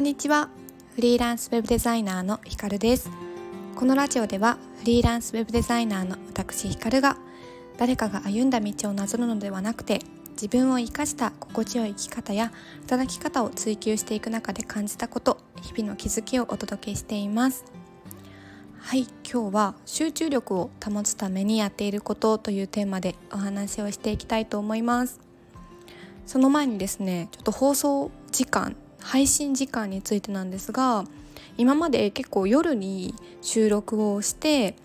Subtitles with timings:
[0.00, 0.48] んにちは。
[0.94, 3.10] フリーランスウェブデザイナーのひかるです。
[3.76, 7.18] このラジオではフリーランスウェブデザイナーの私ひかるが
[7.76, 12.50] 誰かが歩んだ道をなぞるのではなくて自分を生かした心地よい生き方や
[12.84, 17.66] 働き方を追求していく中で感じたこと日々の気づきをお届けしています。
[18.78, 25.20] はい今日は集中力を保つためにやっていることというテーマでお話をしていきたいと思います。
[26.24, 31.04] その前にですねちょっと放送時間配信時間についてなんですが
[31.56, 34.76] 今まで結構夜に収録をして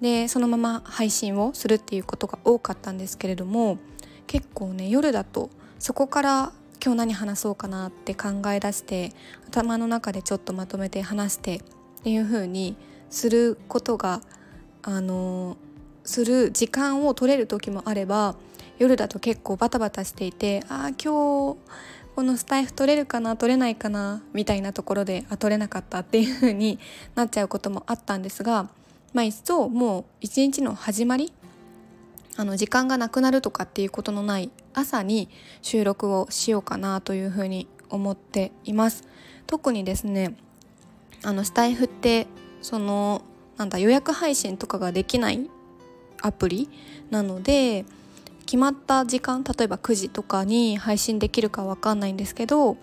[0.00, 3.78] でそのまま配信をするっていうことが多かったんですけれども
[4.26, 6.52] 結構ね夜だとそこから
[6.82, 9.12] 今日何話そうかなって考え出して
[9.48, 11.60] 頭の中でちょっとまとめて話してっ
[12.02, 12.76] ていう風に
[13.10, 14.22] することが
[14.82, 15.58] あの
[16.04, 18.36] する時間を取れる時もあれば
[18.78, 21.56] 夜だと結構バタバタしていてああ今日
[22.20, 23.34] このスタイフ取れるかな？
[23.34, 24.22] 取れないかな？
[24.34, 26.78] みたいなところであ取れなかったっていう風に
[27.14, 28.68] なっちゃうこともあったんですが
[29.14, 31.32] まあ一層もう一日の始まり
[32.36, 35.30] あの時間がなくなるとかっていうことのない朝に
[35.62, 39.08] 収録をしようかなというふうに思っています。
[39.46, 40.36] 特にですね
[41.22, 42.26] あのスタイフって
[42.60, 43.22] その
[43.56, 45.48] なんだ予約配信とかができない
[46.20, 46.68] アプリ
[47.08, 47.86] なので
[48.50, 52.78] 決まった時間例えば9時とかに配信できるかわかんないんですけど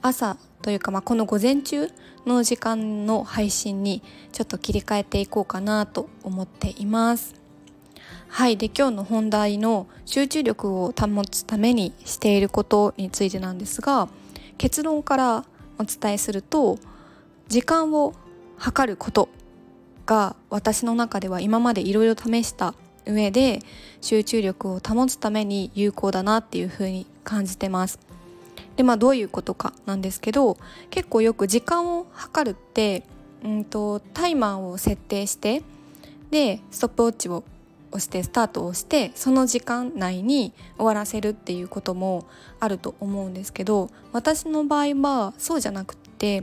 [0.00, 1.90] 朝というか、まあ、この午前中
[2.24, 7.34] の時間の配信にちょっと切り替えていこうかなと思っています。
[8.28, 14.08] はいで今日の本題の集中力を保つためにしていることについてなんですが
[14.56, 15.44] 結論から
[15.80, 16.78] お伝えすると
[17.48, 18.14] 時間を
[18.56, 19.28] 測ること
[20.06, 22.74] が私の中では今までいろいろ試した
[23.08, 23.60] 上で
[24.00, 27.98] 集中力を保つために有効だなっていうふうに感じてます。
[28.76, 30.56] でまあどういうことかなんですけど
[30.90, 33.02] 結構よく時間を測るって
[33.44, 35.62] うんとタイマーを設定して
[36.30, 37.42] でストップウォッチを
[37.90, 42.26] 押してスタートをしてその時間内に終わらせるっていうことも
[42.60, 46.42] あると思うんですけど私の場合はそうじゃなくって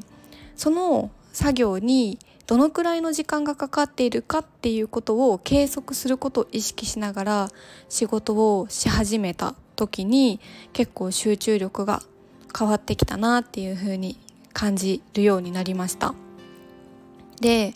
[0.56, 7.50] その作業にどのくらいの時間がかかっているかっていうことを計測することを意識しながら
[7.90, 10.40] 仕事をし始めた時に
[10.72, 12.02] 結構集中力が
[12.58, 14.20] 変わってきたなっていう風に
[14.54, 16.14] 感じるようになりました。
[17.42, 17.74] で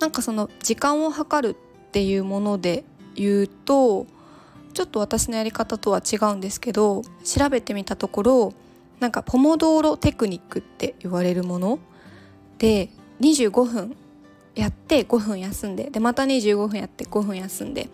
[0.00, 2.84] なんかその時間を計るっていうもので
[3.14, 4.06] 言うと
[4.72, 8.52] ちょっと私のやり方とは違うんですけど調べてみたところ
[9.00, 11.78] なんかポモドーロテクニックって言われるもの
[12.58, 12.90] で
[13.20, 13.96] 25分
[14.54, 17.88] やって5分休んででまた25分やって5分休んでっ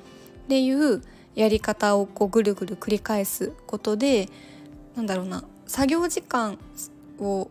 [0.49, 1.03] ていう
[1.35, 4.29] やり方をこうぐるぐる繰り返すことで
[4.95, 6.59] なんだろうな作業時間
[7.19, 7.51] を、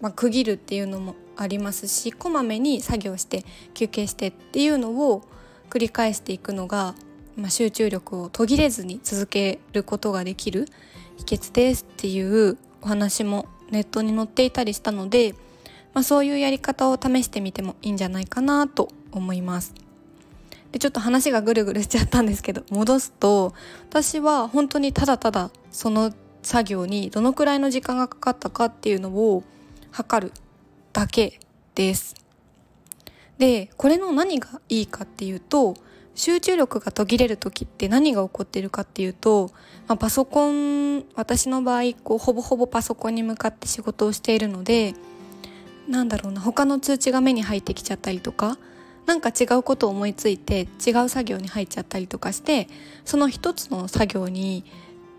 [0.00, 5.22] まあ、区切るっていうのもありますしこまめに作業して休憩してっていうのを
[5.70, 6.94] 繰り返していくのが、
[7.36, 10.66] まあ、集中力を途切れずに続けることができる
[11.16, 15.34] 秘訣ですっていうお話もネットに載っていたりしたので、
[15.96, 19.72] まあ、そういうやり方を試してみてもいいんじゃないかなと思います。
[20.70, 23.54] でちょっと話がぐるぐるしちゃったんですけど戻すと
[23.88, 26.12] 私は本当にただただその
[26.42, 29.42] 作業にどのくらいの時間がかかったかっていうのを
[29.90, 30.34] 測る
[30.92, 31.40] だけ
[31.74, 32.14] です。
[33.38, 35.76] でこれの何がいいかっていうと
[36.14, 39.50] 集中力が途切れる時って何が起こってるかっていうと、
[39.88, 44.94] まあ、パソコン私の場合こうほぼほぼパソコンに向かって仕事をしているので
[45.88, 48.58] なんだろうな他の通知が目に入ってきちゃったりとか
[49.06, 52.68] 何か違うことを思いついて違う作業に入っちゃったりとかして
[53.04, 54.64] その一つの作業に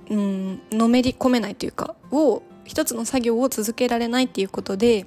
[0.09, 5.05] うんのめり込めないというかを一つの作業を続けられないっていうことで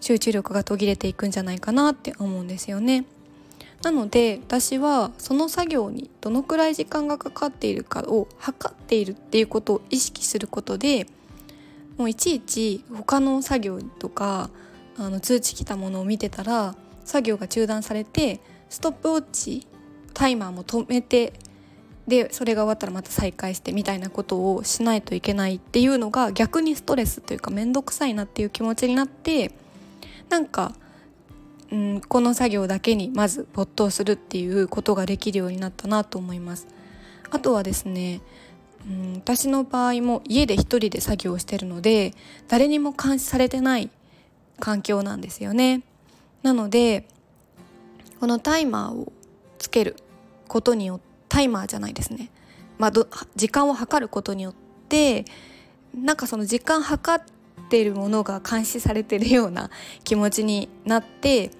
[0.00, 3.04] 集中力が途切れていくんじゃないかなって思うんですよね。
[3.82, 11.06] なので私はその作業にどのくらい時間がかかっているかを測っているっていうことを意識することで
[11.98, 14.48] もういちいち他の作業とか
[14.96, 16.74] あの通知来たものを見てたら
[17.04, 19.66] 作業が中断されてストップウォッチ
[20.12, 21.32] タイマーも止めて
[22.06, 29.52] でそれが終わったらまた再開してみたいなことをしないといけないっていうのが逆にストレスというか面倒くさいなっていう気持ちになって
[30.28, 30.74] なんか、
[31.72, 36.66] うん、この作業だけにまず没頭するっていうことができるようになったなと思います。
[37.30, 38.20] あとはですね
[38.86, 42.12] うん、私の場合も家で一人で作業してるので
[42.48, 43.90] 誰にも監視されてない
[44.60, 45.82] 環境なんですよね。
[46.42, 47.06] なので
[48.20, 49.12] このタイマーを
[49.58, 49.96] つける
[50.48, 52.30] ことによってタイマーじゃないですね、
[52.78, 52.92] まあ、
[53.34, 54.54] 時間を計ることによっ
[54.88, 55.24] て
[55.92, 57.20] なんかその時間計っ
[57.68, 59.68] てるものが監視されてるような
[60.04, 61.50] 気持ちになって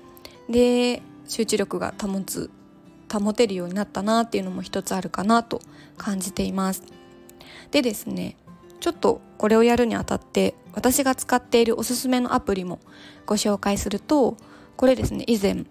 [0.49, 2.51] で集中力が保つ
[3.13, 5.61] 保てるようになったなっていうのも一つあるかなと
[5.97, 6.85] 感じています。
[7.73, 8.37] でですね
[8.85, 12.81] ちょっとこれをやるにあたって私が使っているおすすめのアプリも
[13.25, 14.37] ご紹介すると
[14.77, 15.65] これですね以前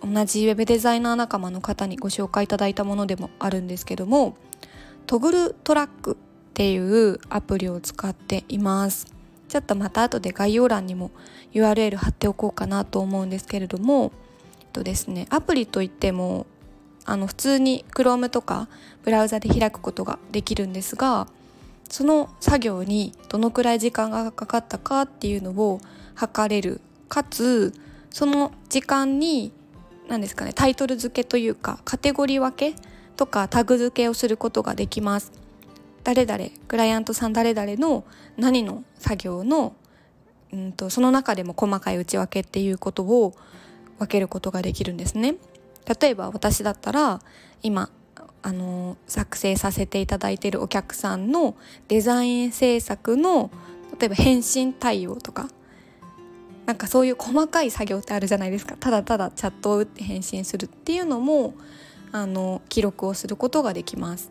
[0.00, 4.36] 同じウェブデザイナー仲間の方にご紹介いただいたものでもあるんですけども
[5.08, 6.16] トグルトラックっ
[6.54, 9.12] ていうアプリを使っています。
[9.48, 11.10] ちょっとまた後で概要欄にも
[11.52, 14.12] URL 貼っておこうかなと思うんですけれども
[14.60, 16.46] えっとですねアプリといっても
[17.06, 18.68] あの普通に Chrome とか
[19.02, 21.26] ブラウザで開くことができるんですが
[21.88, 25.80] その作業にどのくらい時間がかかったかっていうのを
[26.14, 27.72] 測れるかつ
[28.10, 29.52] その時間に
[30.08, 32.78] 何ですかねタイトル付けというかカテゴリー分け
[33.16, 35.32] とかタグ付けをすることができます。
[36.04, 38.04] 誰々クライアントさん誰々の
[38.36, 39.76] 何の作業の
[40.52, 43.34] うんとその中でも細かい内訳っていうことを
[43.98, 45.36] 分けることができるんですね。
[46.00, 47.20] 例えば私だったら
[47.62, 47.90] 今
[48.42, 51.54] あの作成させていただいているお客さんの
[51.88, 53.50] デザイン制作の
[53.98, 55.48] 例えば返信対応とか。
[56.64, 58.76] なんかそういう細かい作業ってあるじゃないですか。
[58.78, 61.54] ただただチャットを打って返信するっていうのも
[62.12, 64.30] あの記録をすることができます。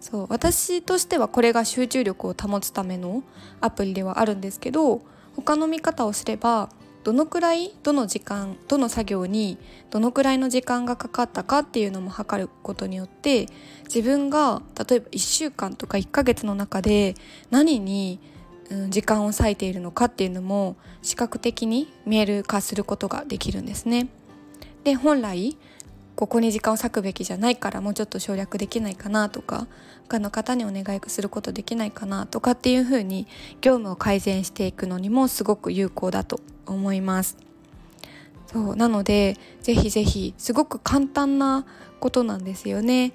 [0.00, 3.22] そう私としてはこれが集中力を保つための
[3.60, 5.02] アプリではあるんですけど
[5.34, 6.68] 他の見方をすれば
[7.06, 9.58] どのくらいどの時間どの作業に
[9.90, 13.46] どのくらいの時間がかかったかっていうのも測ることによって
[13.84, 17.14] 自分が例えば1週間とか1ヶ月の中で
[17.48, 18.18] 何に
[18.88, 24.08] 時間を割いているのかっていうのも視覚的に見える化することができるんですね。
[24.82, 25.56] で本来
[26.16, 29.68] ここに時間を割くべきじゃないからもうちょっと省略できないかなとか
[30.08, 33.28] 他の方にお願いすることできないかなとかっていうふうに
[33.60, 37.36] 業務を改善していくのにもすごく有効だと思います
[38.46, 41.66] そうなのでぜひぜひすごく簡単な
[42.00, 43.12] ことなんですよね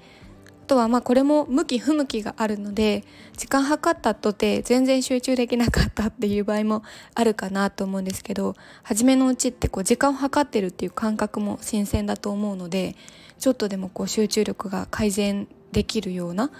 [0.64, 3.04] あとはまあこれも向き不向きがあるので
[3.36, 6.82] 時間計ったとて全然集中できなかったっていう場合も
[7.14, 12.96] あるかなと思うんですけど初めのうちってこう時間を計ってるっていう感覚も新鮮だと思うので
[13.38, 16.50] ちょっとでもこう集中力が改善できるような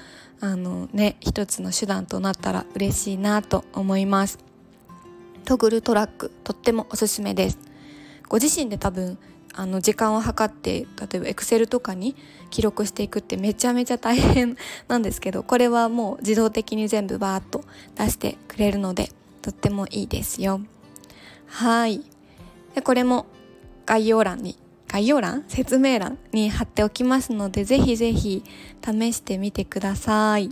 [0.41, 4.52] あのね一つの手段となったら嬉しいなと思います。
[5.45, 7.59] トグルトラックとってもおすすめです。
[8.29, 9.19] ご自身で多分
[9.55, 12.17] あの時間を計って例えばエクセルとかに
[12.49, 14.57] 記録していくってめちゃめちゃ大変
[14.89, 17.63] なんですけどこれはもう自動的に全部バーッと
[17.95, 19.11] 出してくれるので
[19.43, 20.63] とってもいいですよ。
[21.47, 22.03] はい。
[22.75, 23.27] でこれも
[23.85, 24.57] 概要欄に
[24.89, 25.45] 概要欄？
[25.49, 28.45] 説明欄に貼っておきますのでぜひぜひ
[28.83, 30.49] 試してみてください。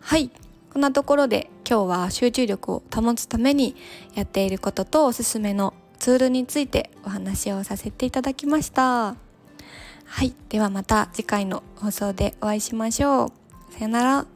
[0.00, 0.30] はい。
[0.76, 3.76] こんなところで今日は集中力を保つために
[4.14, 8.82] やっていることとおすすめのツールについてお話をさせていただきました。
[8.82, 9.16] は
[10.22, 10.34] い。
[10.50, 13.32] ではまた次回の放送でお会いしましょ
[13.70, 13.72] う。
[13.72, 14.35] さよなら。